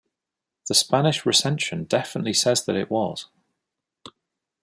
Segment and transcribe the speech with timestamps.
[0.67, 3.27] The Spanish recension definitely says that it was.